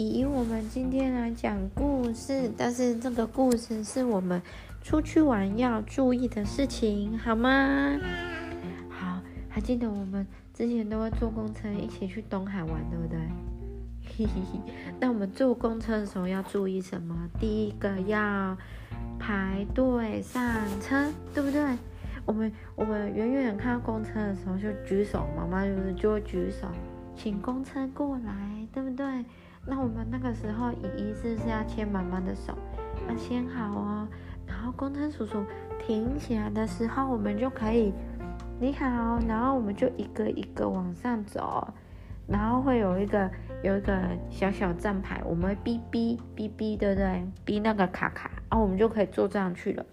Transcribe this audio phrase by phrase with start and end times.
[0.00, 4.40] 姨，我们今天来讲故事，但是这个故事是我们
[4.82, 8.00] 出去玩要注意的事情，好吗？
[8.88, 14.26] 好，还记得我们之前都会坐公车一起去东海玩，对不对？
[14.98, 17.28] 那我们坐公车的时候要注意什么？
[17.38, 18.56] 第一个要
[19.18, 20.42] 排队上
[20.80, 21.76] 车，对不对？
[22.24, 26.66] 我们我们远远看到公车的时候就举手，妈妈就是就会举手，
[27.14, 29.24] 请公车过来，对不对？
[29.66, 32.56] 那我们那个时候，姨姨是不是要牵妈妈的手？
[33.08, 34.08] 要牵好哦。
[34.46, 35.44] 然后公车叔叔
[35.78, 37.92] 停起来的时候，我们就可以
[38.58, 41.72] 你好，然后我们就一个一个往上走，
[42.26, 43.30] 然后会有一个
[43.62, 47.24] 有一个小小站牌，我们哔哔哔哔，对不对？
[47.46, 49.86] 哔那个卡卡，然后我们就可以坐上去了。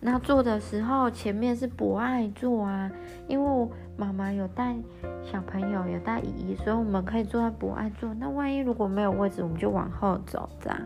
[0.00, 2.90] 那坐的时候，前面是不爱坐啊，
[3.28, 4.74] 因为妈妈有带
[5.22, 8.14] 小朋友，有带姨姨，所以我们可以坐在不爱坐。
[8.14, 10.78] 那万一如果没有位置，我们就往后走这样。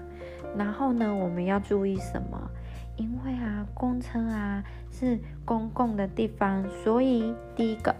[0.56, 2.50] 然后呢，我们要注意什么？
[2.96, 7.94] 因为啊，公车啊是公共的地方，所以第一个。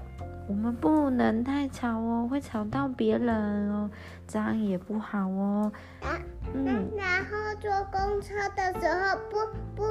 [0.46, 3.90] 我们不能太吵哦，会吵到别人哦，
[4.28, 5.72] 这样也不好哦。
[6.02, 6.20] 啊，
[6.52, 9.38] 嗯，然后坐公车的时候不
[9.74, 9.90] 不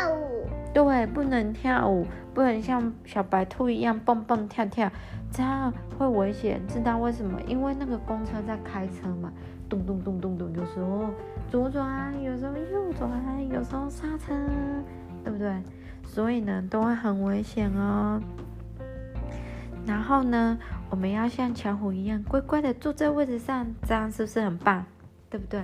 [0.00, 0.48] 跳舞。
[0.72, 4.90] 对，不能跳舞，不能像小白兔一样蹦蹦跳跳，
[5.30, 6.60] 这样会危险。
[6.66, 7.40] 知道为什么？
[7.46, 9.32] 因为那个公车在开车嘛，
[9.68, 11.10] 咚咚咚咚咚，有时候
[11.48, 13.10] 左转，有时候右转，
[13.48, 14.34] 有时候刹车，
[15.24, 15.60] 对不对？
[16.04, 18.20] 所以呢，都会很危险哦。
[19.86, 24.84] 然后呢，我们要像巧虎一样乖乖的坐在位置上，这样是不是很棒？
[25.28, 25.62] 对不对？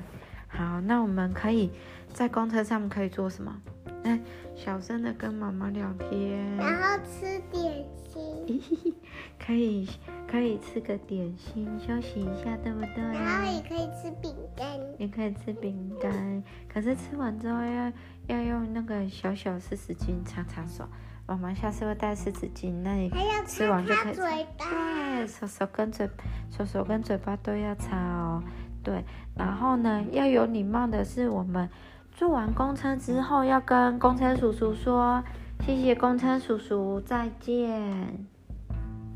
[0.56, 1.70] 好，那我们可以
[2.12, 3.60] 在公车上可以做什么？
[4.04, 4.18] 哎，
[4.54, 8.94] 小声的跟妈妈聊天，然后吃点心，
[9.38, 9.88] 可以
[10.30, 13.02] 可以吃个点心，休息一下，对不对？
[13.02, 14.66] 然后也可以吃饼干，
[14.98, 17.92] 也可以吃饼干，可是吃完之后要
[18.28, 20.88] 要用那个小小湿纸巾擦擦手。
[21.28, 23.10] 妈妈下次会带湿纸巾，那你
[23.48, 24.24] 吃完就可以擦。
[24.60, 26.08] 对，手手跟嘴，
[26.48, 28.40] 手手跟嘴巴都要擦哦。
[28.86, 29.04] 对，
[29.34, 31.68] 然后呢，要有礼貌的是，我们
[32.12, 35.20] 坐完公车之后，要跟公车叔叔说
[35.64, 38.16] 谢谢，公车叔叔再见，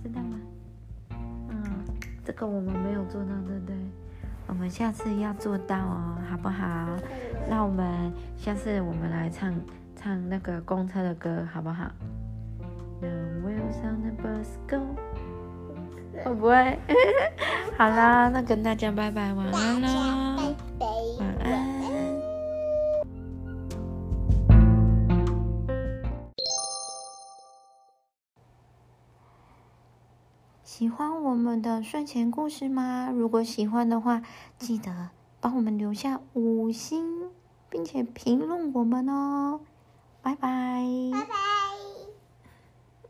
[0.02, 0.40] 知道吗？
[1.50, 1.62] 嗯，
[2.24, 3.76] 这个我们没有做到，对不对？
[4.48, 6.88] 我们下次要做到哦，好不好？
[7.48, 9.54] 那我们下次我们来唱。
[10.02, 11.84] 唱那个公车的歌好不好
[13.00, 13.10] ？The
[13.44, 14.96] wheels on the bus go？
[16.24, 16.78] 会不会？
[17.78, 20.56] 好啦，那跟大家拜拜，晚安喽！
[21.18, 21.80] 晚安。
[30.64, 33.10] 喜欢我们的睡前故事吗？
[33.14, 34.22] 如果喜欢的话，
[34.58, 35.10] 记得
[35.40, 37.30] 帮我们留下五星，
[37.68, 39.60] 并且评论我们哦。
[40.22, 40.82] 拜拜。
[41.12, 41.49] 拜拜。